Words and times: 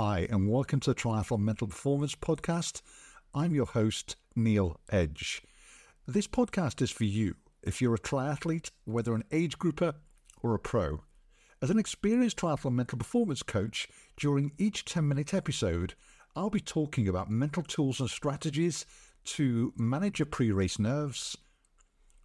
Hi, 0.00 0.28
and 0.30 0.48
welcome 0.48 0.78
to 0.78 0.90
the 0.90 0.94
Triathlon 0.94 1.40
Mental 1.40 1.66
Performance 1.66 2.14
Podcast. 2.14 2.82
I'm 3.34 3.52
your 3.52 3.66
host, 3.66 4.14
Neil 4.36 4.78
Edge. 4.92 5.42
This 6.06 6.28
podcast 6.28 6.80
is 6.80 6.92
for 6.92 7.02
you 7.02 7.34
if 7.64 7.82
you're 7.82 7.96
a 7.96 7.98
triathlete, 7.98 8.70
whether 8.84 9.12
an 9.12 9.24
age 9.32 9.58
grouper 9.58 9.94
or 10.40 10.54
a 10.54 10.58
pro. 10.60 11.02
As 11.60 11.70
an 11.70 11.80
experienced 11.80 12.36
triathlon 12.36 12.74
mental 12.74 12.96
performance 12.96 13.42
coach, 13.42 13.88
during 14.16 14.52
each 14.56 14.84
10 14.84 15.08
minute 15.08 15.34
episode, 15.34 15.94
I'll 16.36 16.48
be 16.48 16.60
talking 16.60 17.08
about 17.08 17.28
mental 17.28 17.64
tools 17.64 17.98
and 17.98 18.08
strategies 18.08 18.86
to 19.24 19.72
manage 19.76 20.20
your 20.20 20.26
pre 20.26 20.52
race 20.52 20.78
nerves, 20.78 21.36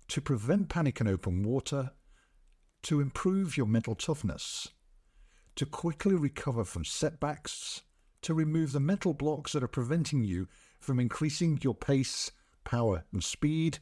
to 0.09 0.21
prevent 0.21 0.69
panic 0.69 1.01
in 1.01 1.07
open 1.07 1.41
water, 1.41 1.89
to 2.83 3.01
improve 3.01 3.57
your 3.57 3.65
mental 3.65 3.95
toughness 3.95 4.67
to 5.55 5.65
quickly 5.65 6.15
recover 6.15 6.63
from 6.63 6.85
setbacks, 6.85 7.83
to 8.21 8.33
remove 8.33 8.71
the 8.71 8.79
mental 8.79 9.13
blocks 9.13 9.53
that 9.53 9.63
are 9.63 9.67
preventing 9.67 10.23
you 10.23 10.47
from 10.79 10.99
increasing 10.99 11.59
your 11.61 11.75
pace, 11.75 12.31
power, 12.63 13.03
and 13.11 13.23
speed, 13.23 13.79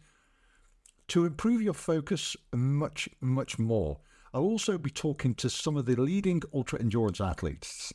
to 1.07 1.25
improve 1.25 1.61
your 1.61 1.73
focus, 1.73 2.35
and 2.53 2.75
much, 2.75 3.09
much 3.19 3.59
more. 3.59 3.99
I'll 4.33 4.41
also 4.43 4.77
be 4.77 4.89
talking 4.89 5.35
to 5.35 5.49
some 5.49 5.75
of 5.75 5.85
the 5.85 5.99
leading 5.99 6.41
ultra 6.53 6.79
endurance 6.79 7.19
athletes. 7.19 7.93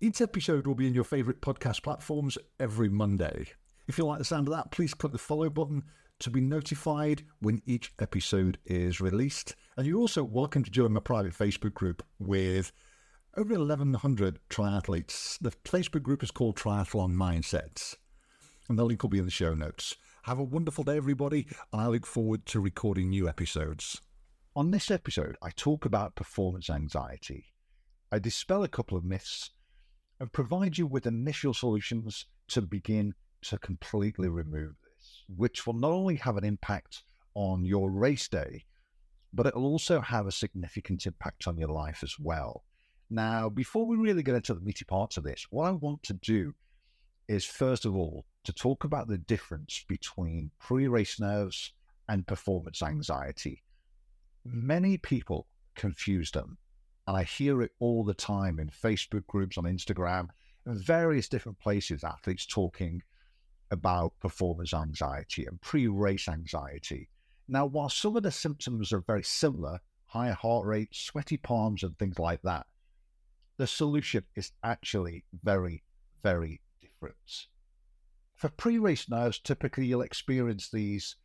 Each 0.00 0.20
episode 0.20 0.66
will 0.66 0.74
be 0.74 0.86
in 0.86 0.94
your 0.94 1.04
favourite 1.04 1.40
podcast 1.40 1.82
platforms 1.82 2.38
every 2.58 2.88
Monday. 2.88 3.46
If 3.86 3.98
you 3.98 4.04
like 4.04 4.18
the 4.18 4.24
sound 4.24 4.48
of 4.48 4.54
that, 4.54 4.70
please 4.70 4.94
click 4.94 5.12
the 5.12 5.18
follow 5.18 5.50
button 5.50 5.84
to 6.20 6.30
be 6.30 6.40
notified 6.40 7.22
when 7.40 7.62
each 7.64 7.92
episode 8.00 8.58
is 8.66 9.00
released. 9.00 9.54
And 9.76 9.86
you're 9.86 10.00
also 10.00 10.24
welcome 10.24 10.64
to 10.64 10.70
join 10.70 10.92
my 10.92 11.00
private 11.00 11.32
Facebook 11.32 11.74
group 11.74 12.04
with 12.18 12.72
over 13.36 13.56
1,100 13.56 14.38
triathletes. 14.50 15.38
The 15.40 15.50
Facebook 15.50 16.02
group 16.02 16.22
is 16.22 16.30
called 16.30 16.56
Triathlon 16.56 17.14
Mindsets, 17.14 17.94
and 18.68 18.78
the 18.78 18.84
link 18.84 19.02
will 19.02 19.10
be 19.10 19.18
in 19.18 19.24
the 19.24 19.30
show 19.30 19.54
notes. 19.54 19.94
Have 20.22 20.38
a 20.38 20.44
wonderful 20.44 20.84
day, 20.84 20.96
everybody, 20.96 21.46
and 21.72 21.80
I 21.80 21.86
look 21.86 22.06
forward 22.06 22.46
to 22.46 22.60
recording 22.60 23.10
new 23.10 23.28
episodes. 23.28 24.00
On 24.56 24.70
this 24.70 24.90
episode, 24.90 25.36
I 25.42 25.50
talk 25.50 25.84
about 25.84 26.16
performance 26.16 26.68
anxiety. 26.68 27.46
I 28.10 28.18
dispel 28.18 28.64
a 28.64 28.68
couple 28.68 28.96
of 28.98 29.04
myths 29.04 29.50
and 30.18 30.32
provide 30.32 30.78
you 30.78 30.86
with 30.86 31.06
initial 31.06 31.54
solutions 31.54 32.26
to 32.48 32.62
begin 32.62 33.14
to 33.42 33.58
completely 33.58 34.28
remove 34.28 34.74
this, 34.82 35.22
which 35.28 35.66
will 35.66 35.74
not 35.74 35.92
only 35.92 36.16
have 36.16 36.36
an 36.36 36.44
impact 36.44 37.02
on 37.34 37.64
your 37.64 37.90
race 37.90 38.26
day, 38.26 38.64
but 39.32 39.46
it 39.46 39.54
will 39.54 39.66
also 39.66 40.00
have 40.00 40.26
a 40.26 40.32
significant 40.32 41.06
impact 41.06 41.46
on 41.46 41.58
your 41.58 41.68
life 41.68 42.00
as 42.02 42.16
well. 42.18 42.64
Now, 43.10 43.48
before 43.48 43.86
we 43.86 43.96
really 43.96 44.22
get 44.22 44.34
into 44.34 44.54
the 44.54 44.60
meaty 44.60 44.84
parts 44.84 45.16
of 45.16 45.24
this, 45.24 45.46
what 45.50 45.66
I 45.66 45.70
want 45.70 46.02
to 46.04 46.12
do 46.12 46.54
is 47.26 47.44
first 47.44 47.84
of 47.84 47.94
all 47.96 48.26
to 48.44 48.52
talk 48.52 48.84
about 48.84 49.08
the 49.08 49.18
difference 49.18 49.84
between 49.88 50.50
pre 50.58 50.88
race 50.88 51.18
nerves 51.18 51.72
and 52.08 52.26
performance 52.26 52.82
anxiety. 52.82 53.62
Many 54.44 54.98
people 54.98 55.46
confuse 55.74 56.30
them, 56.30 56.58
and 57.06 57.16
I 57.16 57.22
hear 57.22 57.62
it 57.62 57.72
all 57.78 58.04
the 58.04 58.14
time 58.14 58.58
in 58.58 58.68
Facebook 58.68 59.26
groups, 59.26 59.56
on 59.56 59.64
Instagram, 59.64 60.28
and 60.66 60.78
various 60.78 61.28
different 61.28 61.58
places, 61.58 62.04
athletes 62.04 62.46
talking 62.46 63.02
about 63.70 64.18
performance 64.20 64.74
anxiety 64.74 65.46
and 65.46 65.60
pre 65.60 65.86
race 65.86 66.28
anxiety. 66.28 67.08
Now, 67.48 67.64
while 67.64 67.88
some 67.88 68.16
of 68.16 68.22
the 68.22 68.30
symptoms 68.30 68.92
are 68.92 69.00
very 69.00 69.22
similar, 69.22 69.80
higher 70.06 70.32
heart 70.34 70.66
rate, 70.66 70.90
sweaty 70.92 71.38
palms, 71.38 71.82
and 71.82 71.98
things 71.98 72.18
like 72.18 72.42
that, 72.42 72.66
the 73.58 73.66
solution 73.66 74.24
is 74.36 74.52
actually 74.62 75.24
very, 75.42 75.82
very 76.22 76.60
different. 76.80 77.46
For 78.36 78.48
pre 78.48 78.78
race 78.78 79.10
nerves, 79.10 79.40
typically 79.40 79.86
you'll 79.86 80.02
experience 80.02 80.70
these 80.70 81.16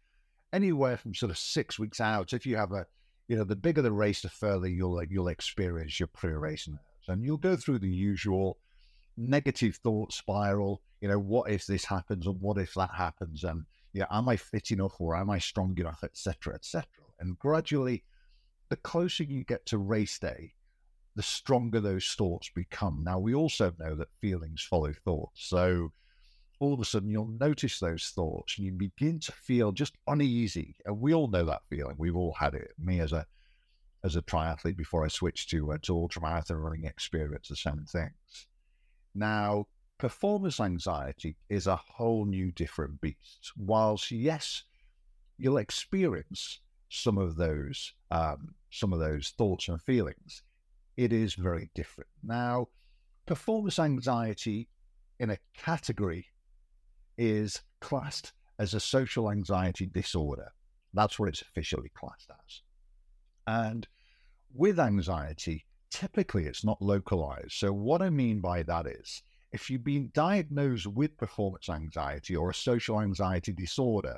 anywhere 0.52 0.98
from 0.98 1.14
sort 1.14 1.30
of 1.30 1.38
six 1.38 1.78
weeks 1.78 2.02
out. 2.02 2.34
If 2.34 2.46
you 2.46 2.58
have 2.58 2.72
a, 2.72 2.88
you 3.28 3.38
know, 3.38 3.44
the 3.44 3.56
bigger 3.56 3.84
the 3.84 3.92
race, 3.92 4.22
the 4.24 4.30
further 4.30 4.68
you'll 4.68 5.02
you'll 5.06 5.28
experience 5.28 6.00
your 6.00 6.08
pre 6.08 6.34
race 6.34 6.68
nerves, 6.68 7.08
and 7.08 7.24
you'll 7.24 7.38
go 7.38 7.56
through 7.56 7.80
the 7.80 7.88
usual 7.88 8.58
negative 9.16 9.76
thought 9.78 10.12
spiral. 10.12 10.82
You 11.02 11.10
know, 11.10 11.20
what 11.20 11.52
if 11.52 11.68
this 11.68 11.86
happens, 11.86 12.26
and 12.26 12.42
what 12.42 12.58
if 12.58 12.74
that 12.74 12.92
happens, 12.96 13.44
and 13.44 13.66
yeah, 13.94 14.06
am 14.10 14.28
I 14.28 14.38
fit 14.38 14.72
enough, 14.72 15.00
or 15.00 15.16
am 15.16 15.30
I 15.30 15.38
strong 15.38 15.78
enough, 15.78 16.04
etc., 16.04 16.56
etc. 16.56 16.88
And 17.20 17.38
gradually, 17.38 18.04
the 18.70 18.76
closer 18.78 19.24
you 19.24 19.44
get 19.44 19.68
to 19.68 19.78
race 19.78 20.18
day, 20.18 20.54
the 21.16 21.24
stronger 21.24 21.80
those 21.80 22.08
thoughts 22.18 22.50
become. 22.56 23.04
Now, 23.04 23.20
we 23.20 23.36
also 23.36 23.74
know 23.80 23.96
that 23.96 24.08
feelings 24.20 24.64
follow 24.64 24.94
thoughts. 24.94 25.46
So 25.48 25.92
all 26.60 26.74
of 26.74 26.80
a 26.80 26.86
sudden, 26.86 27.10
you'll 27.10 27.38
notice 27.40 27.80
those 27.80 28.12
thoughts 28.16 28.58
and 28.58 28.66
you 28.66 28.72
begin 28.72 29.20
to 29.20 29.32
feel 29.32 29.72
just 29.72 29.96
uneasy. 30.08 30.76
And 30.86 31.00
we 31.00 31.14
all 31.14 31.28
know 31.28 31.46
that 31.46 31.64
feeling. 31.70 31.96
We've 31.98 32.16
all 32.16 32.34
had 32.34 32.56
it. 32.56 32.72
Me 32.80 33.00
as 33.00 33.14
a 33.14 33.26
as 34.06 34.16
a 34.18 34.22
triathlete 34.22 34.76
before 34.76 35.06
I 35.06 35.08
switched 35.08 35.50
to 35.52 35.74
uh, 35.74 35.78
to 35.84 35.94
ultramarathon 35.94 36.62
running 36.62 36.86
experience 36.86 37.48
the 37.48 37.56
same 37.56 37.86
things. 37.88 38.48
Now, 39.16 39.68
performance 39.98 40.60
anxiety 40.60 41.38
is 41.50 41.68
a 41.68 41.76
whole 41.76 42.26
new 42.26 42.52
different 42.52 43.00
beast. 43.02 43.52
Whilst 43.56 44.12
yes, 44.12 44.64
you'll 45.38 45.58
experience 45.58 46.60
some 46.90 47.18
of 47.18 47.36
those 47.36 47.94
um, 48.12 48.56
some 48.72 48.94
of 48.94 49.00
those 49.00 49.34
thoughts 49.38 49.68
and 49.68 49.82
feelings 49.82 50.44
it 50.98 51.14
is 51.14 51.34
very 51.34 51.70
different. 51.76 52.10
Now, 52.24 52.68
performance 53.26 53.80
anxiety 53.80 54.70
in 55.20 55.32
a 55.32 55.38
category 55.58 56.28
is 57.18 57.62
classed 57.82 58.34
as 58.60 58.74
a 58.74 58.80
social 58.80 59.32
anxiety 59.32 59.86
disorder. 59.86 60.52
That's 60.94 61.18
what 61.18 61.30
it's 61.30 61.42
officially 61.42 61.92
classed 61.96 62.30
as. 62.30 62.62
And 63.48 63.88
with 64.54 64.80
anxiety, 64.80 65.66
typically 65.90 66.46
it's 66.46 66.64
not 66.64 66.82
localized. 66.82 67.54
So, 67.54 67.74
what 67.74 68.02
I 68.02 68.10
mean 68.10 68.42
by 68.42 68.64
that 68.64 68.86
is 68.86 69.24
if 69.52 69.70
you've 69.70 69.84
been 69.84 70.10
diagnosed 70.14 70.88
with 70.88 71.18
performance 71.18 71.70
anxiety 71.70 72.36
or 72.36 72.50
a 72.50 72.56
social 72.56 73.02
anxiety 73.02 73.54
disorder, 73.54 74.18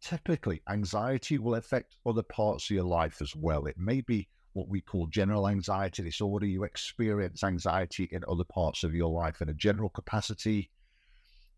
typically 0.00 0.62
anxiety 0.68 1.38
will 1.38 1.54
affect 1.54 1.96
other 2.06 2.22
parts 2.22 2.70
of 2.70 2.74
your 2.74 2.84
life 2.84 3.20
as 3.20 3.34
well. 3.36 3.66
It 3.66 3.76
may 3.78 4.00
be 4.00 4.28
what 4.56 4.68
we 4.68 4.80
call 4.80 5.06
general 5.08 5.48
anxiety 5.48 6.02
disorder. 6.02 6.46
You 6.46 6.64
experience 6.64 7.44
anxiety 7.44 8.08
in 8.10 8.24
other 8.26 8.44
parts 8.44 8.84
of 8.84 8.94
your 8.94 9.10
life 9.10 9.42
in 9.42 9.50
a 9.50 9.54
general 9.54 9.90
capacity. 9.90 10.70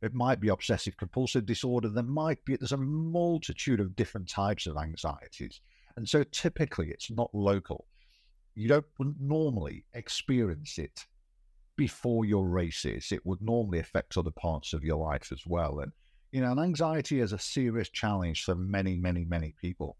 It 0.02 0.14
might 0.14 0.40
be 0.40 0.48
obsessive 0.48 0.96
compulsive 0.96 1.46
disorder. 1.46 1.88
There 1.88 2.02
might 2.02 2.44
be, 2.44 2.56
there's 2.56 2.72
a 2.72 2.76
multitude 2.76 3.78
of 3.78 3.94
different 3.94 4.28
types 4.28 4.66
of 4.66 4.76
anxieties. 4.76 5.60
And 5.96 6.08
so 6.08 6.24
typically 6.24 6.90
it's 6.90 7.08
not 7.08 7.32
local. 7.32 7.86
You 8.56 8.66
don't 8.66 8.86
normally 9.20 9.84
experience 9.94 10.76
it 10.78 11.06
before 11.76 12.24
your 12.24 12.48
races. 12.48 13.12
It 13.12 13.24
would 13.24 13.40
normally 13.40 13.78
affect 13.78 14.16
other 14.16 14.32
parts 14.32 14.72
of 14.72 14.82
your 14.82 14.96
life 14.96 15.30
as 15.30 15.42
well. 15.46 15.78
And, 15.78 15.92
you 16.32 16.40
know, 16.40 16.60
anxiety 16.60 17.20
is 17.20 17.32
a 17.32 17.38
serious 17.38 17.90
challenge 17.90 18.42
for 18.42 18.56
many, 18.56 18.96
many, 18.96 19.24
many 19.24 19.54
people. 19.60 19.96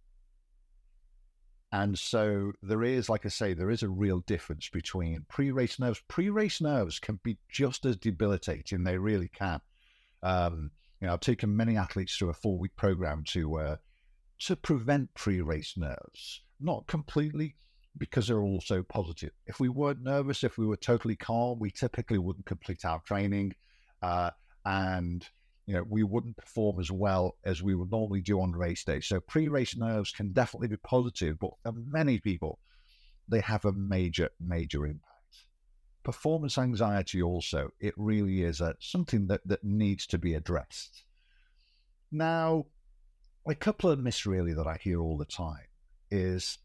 And 1.70 1.98
so 1.98 2.52
there 2.62 2.82
is, 2.82 3.08
like 3.08 3.26
I 3.26 3.28
say, 3.28 3.52
there 3.52 3.70
is 3.70 3.82
a 3.82 3.88
real 3.88 4.20
difference 4.20 4.70
between 4.70 5.26
pre 5.28 5.50
race 5.50 5.78
nerves. 5.78 6.00
Pre 6.08 6.30
race 6.30 6.60
nerves 6.60 6.98
can 6.98 7.20
be 7.22 7.38
just 7.50 7.84
as 7.84 7.96
debilitating, 7.96 8.84
they 8.84 8.96
really 8.96 9.28
can. 9.28 9.60
Um, 10.22 10.70
you 11.00 11.06
know, 11.06 11.12
I've 11.12 11.20
taken 11.20 11.56
many 11.56 11.76
athletes 11.76 12.16
through 12.16 12.30
a 12.30 12.34
four 12.34 12.58
week 12.58 12.74
program 12.76 13.22
to 13.28 13.58
uh, 13.58 13.76
to 14.40 14.56
prevent 14.56 15.14
pre 15.14 15.40
race 15.42 15.74
nerves, 15.76 16.42
not 16.58 16.86
completely 16.86 17.56
because 17.98 18.28
they're 18.28 18.40
all 18.40 18.60
so 18.60 18.82
positive. 18.82 19.32
If 19.46 19.60
we 19.60 19.68
weren't 19.68 20.02
nervous, 20.02 20.44
if 20.44 20.56
we 20.56 20.66
were 20.66 20.76
totally 20.76 21.16
calm, 21.16 21.58
we 21.58 21.70
typically 21.70 22.18
wouldn't 22.18 22.46
complete 22.46 22.84
our 22.84 23.00
training. 23.00 23.54
Uh, 24.00 24.30
and 24.64 25.28
you 25.68 25.74
know, 25.74 25.84
we 25.86 26.02
wouldn't 26.02 26.38
perform 26.38 26.80
as 26.80 26.90
well 26.90 27.36
as 27.44 27.62
we 27.62 27.74
would 27.74 27.90
normally 27.90 28.22
do 28.22 28.40
on 28.40 28.52
race 28.52 28.84
day. 28.84 29.00
So 29.00 29.20
pre-race 29.20 29.76
nerves 29.76 30.10
can 30.10 30.32
definitely 30.32 30.68
be 30.68 30.78
positive, 30.78 31.38
but 31.38 31.50
for 31.62 31.72
many 31.72 32.18
people, 32.18 32.58
they 33.28 33.40
have 33.40 33.66
a 33.66 33.72
major, 33.74 34.30
major 34.40 34.86
impact. 34.86 35.04
Performance 36.04 36.56
anxiety 36.56 37.20
also, 37.20 37.68
it 37.80 37.92
really 37.98 38.44
is 38.44 38.62
a, 38.62 38.76
something 38.80 39.26
that, 39.26 39.42
that 39.46 39.62
needs 39.62 40.06
to 40.06 40.16
be 40.16 40.32
addressed. 40.32 41.04
Now, 42.10 42.64
a 43.46 43.54
couple 43.54 43.90
of 43.90 43.98
myths 43.98 44.24
really 44.24 44.54
that 44.54 44.66
I 44.66 44.78
hear 44.80 45.02
all 45.02 45.18
the 45.18 45.26
time 45.26 45.66
is, 46.10 46.56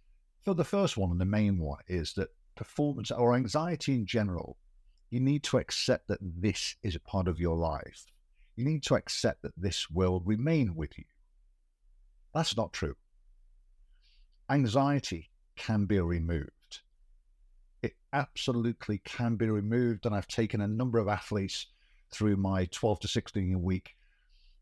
for 0.46 0.54
the 0.54 0.64
first 0.64 0.96
one 0.96 1.12
and 1.12 1.20
the 1.20 1.26
main 1.26 1.60
one 1.60 1.82
is 1.90 2.14
that 2.14 2.30
performance 2.56 3.12
or 3.12 3.36
anxiety 3.36 3.96
in 3.96 4.06
general, 4.06 4.56
you 5.10 5.20
need 5.20 5.44
to 5.44 5.58
accept 5.58 6.08
that 6.08 6.20
this 6.22 6.78
is 6.84 6.96
a 6.96 7.02
part 7.02 7.28
of 7.28 7.38
your 7.38 7.58
life 7.58 8.06
you 8.56 8.66
need 8.66 8.84
to 8.84 8.96
accept 8.96 9.42
that 9.42 9.54
this 9.58 9.90
will 9.90 10.22
remain 10.22 10.76
with 10.76 10.98
you. 10.98 11.06
That's 12.34 12.58
not 12.58 12.74
true. 12.74 12.96
Anxiety 14.50 15.30
can 15.56 15.86
be 15.86 16.00
removed. 16.00 16.82
It 17.82 17.94
absolutely 18.12 19.00
can 19.00 19.36
be 19.36 19.50
removed. 19.50 20.06
And 20.06 20.16
I've 20.16 20.28
taken 20.28 20.62
a 20.62 20.68
number 20.68 21.00
of 21.00 21.08
athletes 21.08 21.68
through 22.12 22.38
my 22.38 22.66
12 22.66 23.02
to 23.02 23.08
16 23.08 23.54
a 23.54 23.60
week 23.60 23.96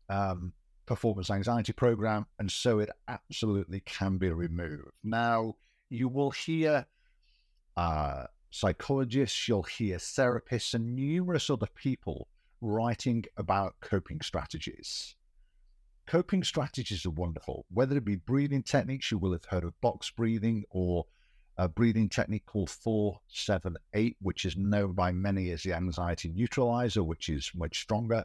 um, 0.08 0.52
performance 0.86 1.30
anxiety 1.30 1.72
program. 1.72 2.26
And 2.38 2.50
so 2.50 2.78
it 2.78 2.90
absolutely 3.08 3.80
can 3.80 4.18
be 4.18 4.30
removed. 4.30 4.90
Now, 5.04 5.56
you 5.88 6.08
will 6.08 6.30
hear 6.30 6.86
uh, 7.76 8.24
psychologists, 8.50 9.48
you'll 9.48 9.62
hear 9.62 9.98
therapists, 9.98 10.74
and 10.74 10.94
numerous 10.94 11.50
other 11.50 11.68
people 11.74 12.28
writing 12.62 13.24
about 13.36 13.74
coping 13.82 14.20
strategies. 14.22 15.16
Coping 16.06 16.42
strategies 16.42 17.04
are 17.04 17.10
wonderful, 17.10 17.66
whether 17.70 17.96
it 17.96 18.04
be 18.04 18.16
breathing 18.16 18.62
techniques, 18.62 19.10
you 19.10 19.18
will 19.18 19.32
have 19.32 19.44
heard 19.44 19.64
of 19.64 19.78
box 19.80 20.10
breathing 20.10 20.64
or 20.70 21.04
a 21.58 21.68
breathing 21.68 22.08
technique 22.08 22.46
called 22.46 22.70
478, 22.70 24.16
which 24.20 24.44
is 24.44 24.56
known 24.56 24.94
by 24.94 25.12
many 25.12 25.50
as 25.50 25.62
the 25.62 25.74
anxiety 25.74 26.30
neutralizer, 26.34 27.04
which 27.04 27.28
is 27.28 27.50
much 27.54 27.80
stronger. 27.82 28.24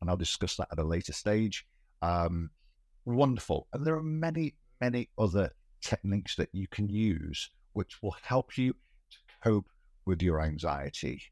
And 0.00 0.10
I'll 0.10 0.16
discuss 0.16 0.56
that 0.56 0.68
at 0.72 0.78
a 0.78 0.84
later 0.84 1.12
stage. 1.12 1.66
Um, 2.02 2.50
wonderful. 3.04 3.68
And 3.72 3.86
there 3.86 3.96
are 3.96 4.02
many, 4.02 4.56
many 4.80 5.08
other 5.16 5.52
techniques 5.80 6.34
that 6.36 6.48
you 6.52 6.66
can 6.66 6.88
use 6.88 7.50
which 7.78 8.02
will 8.02 8.16
help 8.22 8.58
you 8.58 8.72
to 8.72 9.18
cope 9.44 9.68
with 10.04 10.20
your 10.20 10.40
anxiety. 10.40 11.22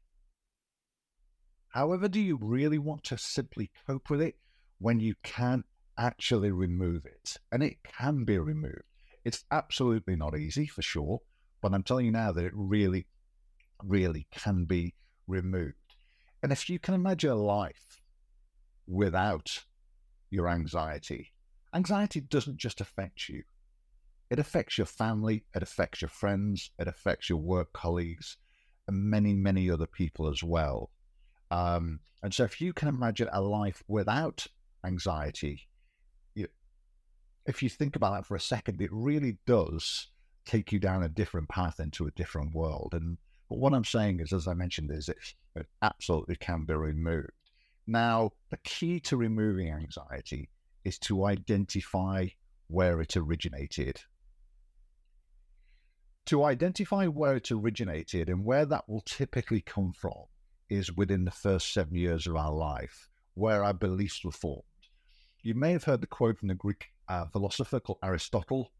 However, 1.77 2.07
do 2.07 2.19
you 2.19 2.39
really 2.41 2.79
want 2.79 3.03
to 3.03 3.19
simply 3.19 3.69
cope 3.85 4.09
with 4.09 4.19
it 4.19 4.39
when 4.79 4.99
you 4.99 5.13
can 5.21 5.63
actually 5.95 6.49
remove 6.49 7.05
it? 7.05 7.37
And 7.51 7.61
it 7.61 7.83
can 7.83 8.23
be 8.23 8.39
removed. 8.39 8.81
It's 9.23 9.45
absolutely 9.51 10.15
not 10.15 10.35
easy 10.35 10.65
for 10.65 10.81
sure, 10.81 11.21
but 11.61 11.75
I'm 11.75 11.83
telling 11.83 12.07
you 12.07 12.11
now 12.11 12.31
that 12.31 12.45
it 12.45 12.51
really, 12.55 13.05
really 13.83 14.25
can 14.31 14.65
be 14.65 14.95
removed. 15.27 15.93
And 16.41 16.51
if 16.51 16.67
you 16.67 16.79
can 16.79 16.95
imagine 16.95 17.29
a 17.29 17.35
life 17.35 18.01
without 18.87 19.63
your 20.31 20.49
anxiety, 20.49 21.31
anxiety 21.75 22.21
doesn't 22.21 22.57
just 22.57 22.81
affect 22.81 23.29
you, 23.29 23.43
it 24.31 24.39
affects 24.39 24.79
your 24.79 24.87
family, 24.87 25.43
it 25.53 25.61
affects 25.61 26.01
your 26.01 26.09
friends, 26.09 26.71
it 26.79 26.87
affects 26.87 27.29
your 27.29 27.37
work 27.37 27.71
colleagues, 27.71 28.35
and 28.87 28.97
many, 28.97 29.33
many 29.33 29.69
other 29.69 29.85
people 29.85 30.27
as 30.27 30.41
well. 30.43 30.89
Um, 31.51 31.99
and 32.23 32.33
so, 32.33 32.43
if 32.43 32.59
you 32.59 32.73
can 32.73 32.87
imagine 32.87 33.29
a 33.31 33.41
life 33.41 33.83
without 33.87 34.47
anxiety, 34.85 35.67
you, 36.35 36.47
if 37.45 37.63
you 37.63 37.69
think 37.69 37.95
about 37.95 38.13
that 38.13 38.25
for 38.25 38.35
a 38.35 38.39
second, 38.39 38.81
it 38.81 38.89
really 38.91 39.37
does 39.45 40.07
take 40.45 40.71
you 40.71 40.79
down 40.79 41.03
a 41.03 41.09
different 41.09 41.49
path 41.49 41.79
into 41.79 42.07
a 42.07 42.11
different 42.11 42.53
world. 42.53 42.93
And 42.93 43.17
but 43.49 43.59
what 43.59 43.73
I'm 43.73 43.85
saying 43.85 44.19
is, 44.19 44.33
as 44.33 44.47
I 44.47 44.53
mentioned, 44.53 44.91
is 44.91 45.09
it, 45.09 45.17
it 45.55 45.67
absolutely 45.81 46.35
can 46.35 46.65
be 46.65 46.73
removed. 46.73 47.31
Now, 47.85 48.31
the 48.49 48.57
key 48.57 48.99
to 49.01 49.15
removing 49.15 49.69
anxiety 49.69 50.49
is 50.83 50.99
to 50.99 51.25
identify 51.25 52.27
where 52.67 52.99
it 52.99 53.15
originated. 53.15 54.01
To 56.25 56.43
identify 56.43 57.07
where 57.07 57.37
it 57.37 57.51
originated 57.51 58.27
and 58.27 58.43
where 58.43 58.65
that 58.65 58.89
will 58.89 59.01
typically 59.01 59.61
come 59.61 59.93
from 59.93 60.25
is 60.69 60.95
within 60.95 61.25
the 61.25 61.31
first 61.31 61.73
seven 61.73 61.95
years 61.95 62.27
of 62.27 62.35
our 62.35 62.51
life, 62.51 63.09
where 63.33 63.63
our 63.63 63.73
beliefs 63.73 64.23
were 64.23 64.31
formed. 64.31 64.63
You 65.41 65.53
may 65.53 65.71
have 65.71 65.85
heard 65.85 66.01
the 66.01 66.07
quote 66.07 66.37
from 66.37 66.49
the 66.49 66.55
Greek 66.55 66.87
uh, 67.07 67.25
philosopher 67.27 67.79
called 67.79 67.99
Aristotle 68.03 68.71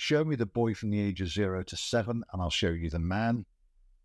Show 0.00 0.24
me 0.24 0.36
the 0.36 0.46
boy 0.46 0.74
from 0.74 0.90
the 0.90 1.00
age 1.00 1.20
of 1.20 1.28
zero 1.28 1.64
to 1.64 1.76
seven, 1.76 2.22
and 2.32 2.40
I'll 2.40 2.50
show 2.50 2.68
you 2.68 2.88
the 2.88 3.00
man. 3.00 3.44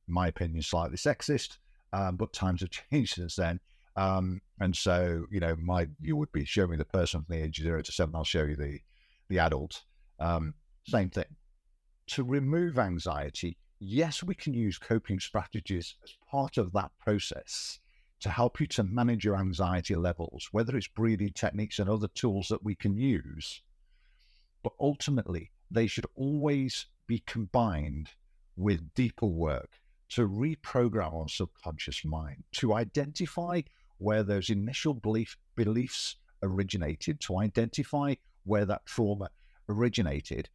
My 0.08 0.28
opinion, 0.30 0.64
slightly 0.64 0.98
sexist, 0.98 1.60
um, 1.94 2.16
but 2.16 2.34
times 2.34 2.62
have 2.62 2.72
changed 2.92 3.14
since 3.14 3.36
then. 3.36 3.60
Um, 3.96 4.42
and 4.60 4.76
so, 4.76 5.28
you 5.30 5.40
know, 5.40 5.56
my 5.56 5.88
view 6.02 6.16
would 6.16 6.32
be 6.32 6.46
show 6.46 6.66
me 6.66 6.78
the 6.78 6.86
person 6.86 7.24
from 7.24 7.36
the 7.36 7.44
age 7.44 7.60
of 7.60 7.66
zero 7.66 7.84
to 7.84 7.92
seven, 7.92 8.16
I'll 8.16 8.24
show 8.24 8.44
you 8.44 8.56
the, 8.56 8.80
the 9.30 9.38
adult. 9.38 9.84
Um, 10.20 10.56
same 10.88 11.12
thing. 11.12 11.36
To 12.08 12.24
remove 12.24 12.80
anxiety, 12.80 13.60
yes, 13.84 14.24
we 14.24 14.34
can 14.34 14.54
use 14.54 14.78
coping 14.78 15.20
strategies 15.20 15.96
as 16.04 16.16
part 16.30 16.58
of 16.58 16.72
that 16.74 16.92
process 17.00 17.80
to 18.22 18.30
help 18.30 18.60
you 18.60 18.68
to 18.68 18.84
manage 18.84 19.26
your 19.26 19.36
anxiety 19.36 19.96
levels, 19.96 20.48
whether 20.52 20.78
it's 20.78 20.88
breathing 20.88 21.32
techniques 21.34 21.80
and 21.80 21.90
other 21.90 22.08
tools 22.08 22.48
that 22.48 22.64
we 22.64 22.76
can 22.76 22.96
use. 22.96 23.62
But 24.64 24.74
ultimately, 24.80 25.52
they 25.70 25.88
should 25.88 26.06
always 26.16 26.86
be 27.06 27.22
combined 27.26 28.12
with 28.56 28.94
deeper 28.94 29.26
work 29.26 29.80
to 30.10 30.28
reprogram 30.28 31.14
our 31.14 31.28
subconscious 31.28 32.06
mind, 32.06 32.44
to 32.54 32.74
identify 32.74 33.62
where 33.98 34.24
those 34.24 34.50
initial 34.50 34.94
belief, 34.94 35.36
beliefs 35.56 36.16
originated, 36.42 37.20
to 37.22 37.40
identify 37.40 38.16
where 38.46 38.66
that 38.66 38.86
trauma 38.86 39.30
originated, 39.68 40.50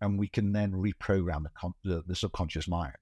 and 0.00 0.18
we 0.18 0.28
can 0.28 0.52
then 0.52 0.72
reprogram 0.72 1.44
the, 1.44 1.72
the, 1.84 2.02
the 2.06 2.16
subconscious 2.16 2.68
mind. 2.68 2.96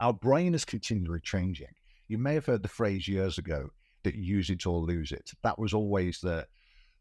Our 0.00 0.12
brain 0.12 0.54
is 0.54 0.64
continually 0.64 1.20
changing. 1.22 1.74
You 2.08 2.18
may 2.18 2.34
have 2.34 2.46
heard 2.46 2.62
the 2.62 2.68
phrase 2.68 3.06
years 3.06 3.38
ago 3.38 3.70
that 4.02 4.14
use 4.16 4.50
it 4.50 4.66
or 4.66 4.80
lose 4.80 5.12
it. 5.12 5.30
That 5.42 5.58
was 5.58 5.72
always 5.72 6.20
the 6.20 6.46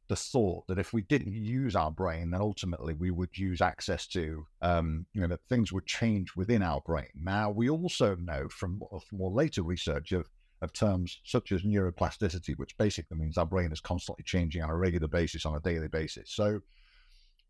the 0.07 0.15
thought 0.17 0.67
that 0.67 0.77
if 0.77 0.91
we 0.91 1.03
didn't 1.03 1.31
use 1.31 1.73
our 1.73 1.89
brain, 1.89 2.31
then 2.31 2.41
ultimately 2.41 2.93
we 2.93 3.11
would 3.11 3.37
use 3.37 3.61
access 3.61 4.05
to, 4.07 4.45
um, 4.61 5.05
you 5.13 5.21
know, 5.21 5.27
that 5.27 5.39
things 5.47 5.71
would 5.71 5.85
change 5.85 6.35
within 6.35 6.61
our 6.61 6.81
brain. 6.81 7.07
Now, 7.15 7.49
we 7.49 7.69
also 7.69 8.15
know 8.15 8.49
from 8.49 8.81
more 9.13 9.31
later 9.31 9.63
research 9.63 10.11
of, 10.11 10.27
of 10.61 10.73
terms 10.73 11.21
such 11.23 11.53
as 11.53 11.61
neuroplasticity, 11.61 12.57
which 12.57 12.77
basically 12.77 13.15
means 13.15 13.37
our 13.37 13.45
brain 13.45 13.71
is 13.71 13.79
constantly 13.79 14.25
changing 14.25 14.61
on 14.61 14.69
a 14.69 14.75
regular 14.75 15.07
basis, 15.07 15.45
on 15.45 15.55
a 15.55 15.61
daily 15.61 15.87
basis. 15.87 16.29
So 16.33 16.59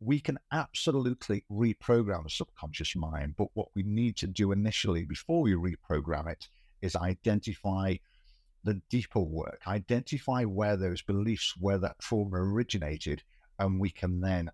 we 0.01 0.19
can 0.19 0.39
absolutely 0.51 1.45
reprogram 1.49 2.23
the 2.23 2.29
subconscious 2.29 2.95
mind. 2.95 3.35
But 3.37 3.49
what 3.53 3.67
we 3.75 3.83
need 3.83 4.17
to 4.17 4.27
do 4.27 4.51
initially 4.51 5.05
before 5.05 5.43
we 5.43 5.53
reprogram 5.53 6.27
it 6.29 6.49
is 6.81 6.95
identify 6.95 7.95
the 8.63 8.81
deeper 8.89 9.19
work, 9.19 9.61
identify 9.67 10.43
where 10.43 10.75
those 10.75 11.03
beliefs, 11.03 11.53
where 11.59 11.77
that 11.77 11.99
trauma 11.99 12.37
originated, 12.37 13.21
and 13.59 13.79
we 13.79 13.91
can 13.91 14.19
then 14.21 14.51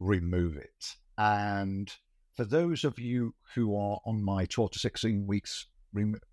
remove 0.00 0.56
it. 0.56 0.96
And 1.16 1.92
for 2.34 2.44
those 2.44 2.82
of 2.84 2.98
you 2.98 3.34
who 3.54 3.76
are 3.76 4.00
on 4.04 4.22
my 4.22 4.44
12 4.46 4.72
to 4.72 4.78
16 4.80 5.26
weeks 5.26 5.66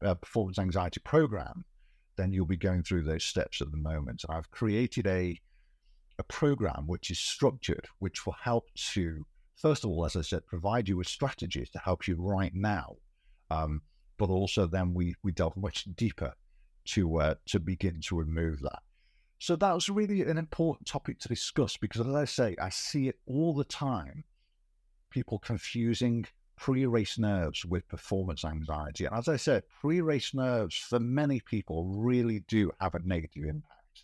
uh, 0.04 0.16
performance 0.16 0.58
anxiety 0.58 1.00
program, 1.04 1.64
then 2.18 2.34
you'll 2.34 2.48
be 2.48 2.58
going 2.58 2.82
through 2.82 3.04
those 3.04 3.24
steps 3.24 3.62
at 3.62 3.70
the 3.70 3.78
moment. 3.78 4.24
I've 4.28 4.50
created 4.50 5.06
a 5.06 5.40
a 6.20 6.24
program 6.24 6.84
which 6.88 7.10
is 7.12 7.20
structured, 7.20 7.88
which 8.00 8.26
will 8.26 8.36
help 8.44 8.70
to, 8.94 9.26
first 9.56 9.84
of 9.84 9.90
all, 9.90 10.06
as 10.06 10.16
I 10.16 10.22
said, 10.22 10.46
provide 10.46 10.88
you 10.88 10.98
with 10.98 11.08
strategies 11.08 11.70
to 11.72 11.80
help 11.80 12.08
you 12.08 12.16
right 12.20 12.54
now, 12.54 12.98
um, 13.50 13.82
but 14.18 14.30
also 14.30 14.68
then 14.68 14.94
we 14.94 15.16
we 15.24 15.32
delve 15.32 15.58
much 15.58 15.86
deeper 15.96 16.34
to 16.86 17.18
uh, 17.18 17.36
to 17.48 17.60
begin 17.60 18.02
to 18.02 18.16
remove 18.16 18.62
that. 18.62 18.80
So 19.40 19.56
that 19.56 19.74
was 19.74 19.90
really 19.90 20.22
an 20.22 20.38
important 20.38 20.88
topic 20.88 21.20
to 21.20 21.28
discuss 21.28 21.76
because, 21.76 22.08
as 22.08 22.14
I 22.14 22.26
say, 22.26 22.56
I 22.62 22.70
see 22.70 23.08
it 23.08 23.20
all 23.26 23.56
the 23.56 23.64
time. 23.64 24.24
People 25.10 25.40
confusing 25.40 26.26
pre-race 26.58 27.18
nerves 27.18 27.66
with 27.66 27.88
performance 27.88 28.46
anxiety, 28.46 29.06
and 29.06 29.16
as 29.16 29.28
I 29.28 29.38
said, 29.38 29.64
pre-race 29.82 30.36
nerves 30.36 30.76
for 30.76 31.00
many 31.00 31.40
people 31.40 31.86
really 31.86 32.44
do 32.48 32.72
have 32.80 32.94
a 32.94 33.00
negative 33.04 33.46
impact, 33.46 34.04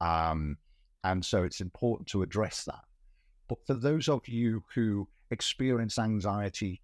um, 0.00 0.56
and 1.04 1.24
so 1.24 1.42
it's 1.42 1.60
important 1.60 2.08
to 2.08 2.22
address 2.22 2.64
that. 2.64 2.84
But 3.48 3.66
for 3.66 3.74
those 3.74 4.08
of 4.08 4.26
you 4.28 4.62
who 4.74 5.08
experience 5.30 5.98
anxiety 5.98 6.80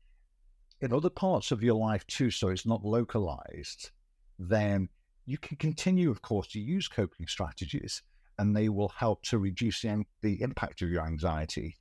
in 0.80 0.92
other 0.92 1.10
parts 1.10 1.50
of 1.50 1.62
your 1.62 1.74
life 1.74 2.06
too, 2.06 2.30
so 2.30 2.48
it's 2.48 2.66
not 2.66 2.84
localized, 2.84 3.90
then 4.38 4.88
you 5.26 5.38
can 5.38 5.56
continue, 5.56 6.10
of 6.10 6.22
course, 6.22 6.48
to 6.48 6.60
use 6.60 6.88
coping 6.88 7.26
strategies 7.26 8.02
and 8.38 8.56
they 8.56 8.68
will 8.68 8.88
help 8.88 9.22
to 9.24 9.38
reduce 9.38 9.82
the, 9.82 10.04
the 10.22 10.40
impact 10.40 10.82
of 10.82 10.90
your 10.90 11.04
anxiety. 11.04 11.76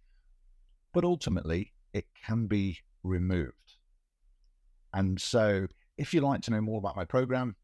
But 0.94 1.04
ultimately, 1.04 1.74
it 1.94 2.06
can 2.26 2.48
be 2.48 2.80
removed. 3.04 3.54
And 4.94 5.20
so, 5.22 5.68
if 5.98 6.14
you'd 6.14 6.24
like 6.24 6.42
to 6.44 6.52
know 6.52 6.62
more 6.62 6.80
about 6.80 6.96
my 6.96 7.06
program, 7.06 7.56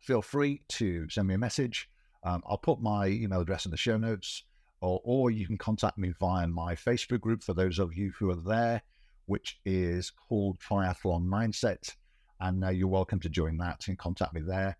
feel 0.00 0.22
free 0.22 0.62
to 0.68 1.08
send 1.08 1.28
me 1.28 1.34
a 1.34 1.38
message. 1.38 1.88
Um, 2.26 2.42
I'll 2.46 2.58
put 2.58 2.80
my 2.80 3.06
email 3.06 3.40
address 3.40 3.64
in 3.64 3.70
the 3.70 3.76
show 3.76 3.96
notes, 3.96 4.42
or, 4.80 5.00
or 5.04 5.30
you 5.30 5.46
can 5.46 5.56
contact 5.56 5.96
me 5.96 6.12
via 6.20 6.46
my 6.46 6.74
Facebook 6.74 7.20
group 7.20 7.42
for 7.42 7.54
those 7.54 7.78
of 7.78 7.96
you 7.96 8.12
who 8.18 8.30
are 8.30 8.36
there, 8.36 8.82
which 9.26 9.58
is 9.64 10.10
called 10.10 10.58
Triathlon 10.58 11.26
Mindset. 11.26 11.94
And 12.40 12.64
uh, 12.64 12.68
you're 12.68 12.88
welcome 12.88 13.20
to 13.20 13.30
join 13.30 13.56
that 13.58 13.88
and 13.88 13.96
contact 13.96 14.34
me 14.34 14.42
there 14.42 14.76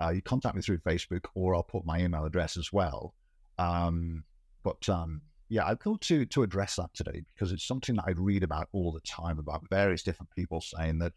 uh, 0.00 0.10
you 0.10 0.22
contact 0.22 0.56
me 0.56 0.62
through 0.62 0.78
Facebook 0.78 1.26
or 1.34 1.54
I'll 1.54 1.62
put 1.62 1.84
my 1.84 2.00
email 2.00 2.24
address 2.24 2.56
as 2.56 2.72
well. 2.72 3.14
Um, 3.58 4.24
but 4.62 4.88
um, 4.88 5.20
yeah, 5.48 5.66
I 5.66 5.74
thought 5.74 6.00
to 6.02 6.24
to 6.26 6.42
address 6.42 6.76
that 6.76 6.94
today 6.94 7.22
because 7.34 7.52
it's 7.52 7.66
something 7.66 7.96
that 7.96 8.04
I 8.06 8.12
read 8.12 8.42
about 8.42 8.68
all 8.72 8.92
the 8.92 9.00
time 9.00 9.38
about 9.38 9.68
various 9.68 10.02
different 10.02 10.30
people 10.34 10.60
saying 10.60 10.98
that 11.00 11.12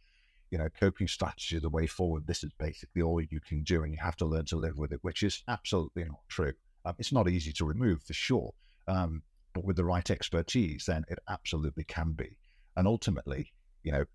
you 0.53 0.59
know, 0.59 0.69
coping 0.79 1.07
strategy 1.07 1.57
the 1.57 1.67
way 1.67 1.87
forward. 1.87 2.27
This 2.27 2.43
is 2.43 2.51
basically 2.59 3.01
all 3.01 3.19
you 3.19 3.39
can 3.39 3.63
do, 3.63 3.81
and 3.81 3.91
you 3.91 3.97
have 3.99 4.15
to 4.17 4.25
learn 4.25 4.45
to 4.45 4.55
live 4.55 4.77
with 4.77 4.93
it, 4.93 4.99
which 5.01 5.23
is 5.23 5.41
absolutely 5.47 6.03
not 6.03 6.19
true. 6.29 6.53
Um, 6.85 6.93
it's 6.99 7.11
not 7.11 7.27
easy 7.27 7.51
to 7.53 7.65
remove 7.65 8.03
for 8.03 8.13
sure, 8.13 8.53
um, 8.87 9.23
but 9.55 9.65
with 9.65 9.77
the 9.77 9.83
right 9.83 10.07
expertise, 10.11 10.85
then 10.85 11.05
it 11.09 11.17
absolutely 11.27 11.85
can 11.85 12.11
be. 12.11 12.37
And 12.77 12.87
ultimately, 12.87 13.51
you 13.81 13.91
know, 13.93 14.05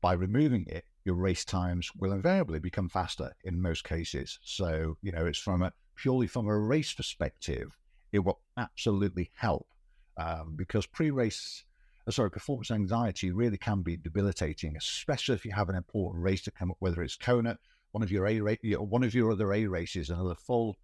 by 0.00 0.14
removing 0.14 0.66
it, 0.66 0.84
your 1.04 1.14
race 1.14 1.44
times 1.44 1.92
will 1.96 2.12
invariably 2.12 2.58
become 2.58 2.88
faster 2.88 3.32
in 3.44 3.62
most 3.62 3.84
cases. 3.84 4.40
So, 4.42 4.96
you 5.00 5.12
know, 5.12 5.26
it's 5.26 5.38
from 5.38 5.62
a 5.62 5.72
purely 5.94 6.26
from 6.26 6.48
a 6.48 6.58
race 6.58 6.92
perspective, 6.92 7.78
it 8.10 8.18
will 8.18 8.40
absolutely 8.56 9.30
help 9.36 9.68
um, 10.16 10.54
because 10.56 10.86
pre-race 10.86 11.62
uh, 11.62 11.67
sorry, 12.10 12.30
performance 12.30 12.70
anxiety 12.70 13.30
really 13.30 13.58
can 13.58 13.82
be 13.82 13.96
debilitating, 13.96 14.76
especially 14.76 15.34
if 15.34 15.44
you 15.44 15.52
have 15.52 15.68
an 15.68 15.76
important 15.76 16.22
race 16.22 16.42
to 16.42 16.50
come 16.50 16.70
up, 16.70 16.76
whether 16.80 17.02
it's 17.02 17.16
Kona, 17.16 17.58
one 17.92 18.02
of 18.02 18.10
your 18.10 18.26
A 18.26 18.40
race, 18.40 18.58
one 18.62 19.04
of 19.04 19.14
your 19.14 19.32
other 19.32 19.52
A 19.52 19.66
races, 19.66 20.10
another 20.10 20.34
full. 20.34 20.76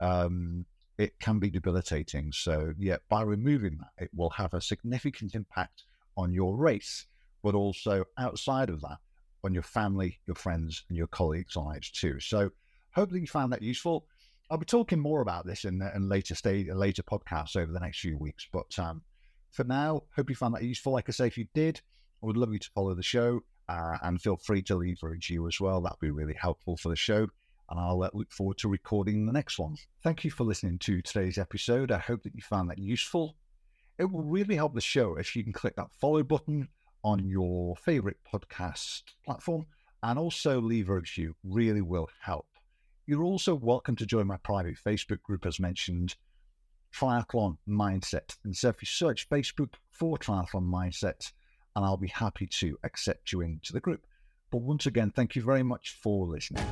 Um, 0.00 0.64
it 0.98 1.18
can 1.18 1.38
be 1.38 1.50
debilitating. 1.50 2.30
So, 2.32 2.74
yeah, 2.78 2.96
by 3.08 3.22
removing 3.22 3.78
that, 3.78 4.04
it 4.04 4.10
will 4.14 4.30
have 4.30 4.52
a 4.54 4.60
significant 4.60 5.34
impact 5.34 5.84
on 6.16 6.32
your 6.32 6.56
race, 6.56 7.06
but 7.42 7.54
also 7.54 8.04
outside 8.18 8.68
of 8.68 8.82
that, 8.82 8.98
on 9.42 9.54
your 9.54 9.62
family, 9.62 10.20
your 10.26 10.34
friends, 10.34 10.84
and 10.88 10.98
your 10.98 11.06
colleagues' 11.06 11.56
lives 11.56 11.90
too. 11.90 12.20
So, 12.20 12.50
hopefully, 12.94 13.20
you 13.20 13.26
found 13.26 13.52
that 13.52 13.62
useful. 13.62 14.06
I'll 14.50 14.58
be 14.58 14.66
talking 14.66 14.98
more 14.98 15.22
about 15.22 15.46
this 15.46 15.64
in, 15.64 15.80
in 15.94 16.08
later 16.08 16.34
stage, 16.34 16.66
later 16.68 17.02
podcasts 17.02 17.56
over 17.56 17.72
the 17.72 17.80
next 17.80 18.00
few 18.00 18.18
weeks. 18.18 18.46
But 18.52 18.78
um, 18.78 19.02
for 19.52 19.64
now, 19.64 20.02
hope 20.14 20.30
you 20.30 20.36
found 20.36 20.54
that 20.54 20.62
useful. 20.62 20.92
Like 20.92 21.08
I 21.08 21.12
say, 21.12 21.26
if 21.26 21.38
you 21.38 21.46
did, 21.54 21.80
I 22.22 22.26
would 22.26 22.36
love 22.36 22.52
you 22.52 22.58
to 22.58 22.70
follow 22.74 22.94
the 22.94 23.02
show 23.02 23.40
uh, 23.68 23.98
and 24.02 24.20
feel 24.20 24.36
free 24.36 24.62
to 24.62 24.76
leave 24.76 24.98
a 25.02 25.08
review 25.08 25.46
as 25.46 25.60
well. 25.60 25.80
That'd 25.80 26.00
be 26.00 26.10
really 26.10 26.34
helpful 26.34 26.76
for 26.76 26.88
the 26.88 26.96
show. 26.96 27.28
And 27.68 27.78
I'll 27.78 28.02
uh, 28.02 28.10
look 28.12 28.32
forward 28.32 28.58
to 28.58 28.68
recording 28.68 29.26
the 29.26 29.32
next 29.32 29.58
one. 29.58 29.76
Thank 30.02 30.24
you 30.24 30.30
for 30.30 30.44
listening 30.44 30.78
to 30.80 31.02
today's 31.02 31.38
episode. 31.38 31.92
I 31.92 31.98
hope 31.98 32.24
that 32.24 32.34
you 32.34 32.42
found 32.42 32.68
that 32.68 32.78
useful. 32.78 33.36
It 33.98 34.10
will 34.10 34.24
really 34.24 34.56
help 34.56 34.74
the 34.74 34.80
show 34.80 35.14
if 35.16 35.36
you 35.36 35.44
can 35.44 35.52
click 35.52 35.76
that 35.76 35.92
follow 35.92 36.22
button 36.22 36.68
on 37.04 37.28
your 37.28 37.76
favorite 37.76 38.16
podcast 38.32 39.02
platform 39.24 39.66
and 40.02 40.18
also 40.18 40.60
leave 40.60 40.88
a 40.88 40.94
review. 40.94 41.36
Really 41.44 41.82
will 41.82 42.08
help. 42.20 42.46
You're 43.06 43.24
also 43.24 43.54
welcome 43.54 43.96
to 43.96 44.06
join 44.06 44.26
my 44.26 44.36
private 44.38 44.76
Facebook 44.76 45.22
group, 45.22 45.46
as 45.46 45.60
mentioned, 45.60 46.16
Triathlon 46.94 47.58
Mindset. 47.68 48.36
And 48.44 48.56
so 48.56 48.68
if 48.68 48.82
you 48.82 48.86
search 48.86 49.28
Facebook 49.28 49.74
for 49.90 50.18
Triathlon 50.18 50.68
Mindset, 50.68 51.32
and 51.76 51.84
I'll 51.84 51.96
be 51.96 52.08
happy 52.08 52.46
to 52.46 52.78
accept 52.84 53.32
you 53.32 53.40
into 53.42 53.72
the 53.72 53.80
group. 53.80 54.04
But 54.50 54.62
once 54.62 54.86
again, 54.86 55.12
thank 55.14 55.36
you 55.36 55.42
very 55.42 55.62
much 55.62 55.96
for 56.02 56.26
listening. 56.26 56.66